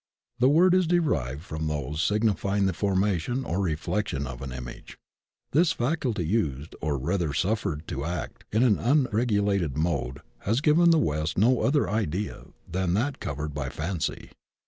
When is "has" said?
10.39-10.59